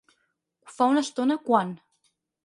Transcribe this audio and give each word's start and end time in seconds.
Fa 0.77 0.87
una 0.93 1.03
estona 1.07 1.37
quan? 1.49 1.75